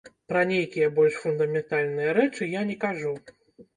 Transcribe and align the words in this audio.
Пра 0.31 0.39
нейкія 0.51 0.87
больш 0.95 1.19
фундаментальныя 1.25 2.17
рэчы 2.21 2.51
я 2.59 2.67
не 2.71 2.77
кажу. 2.89 3.13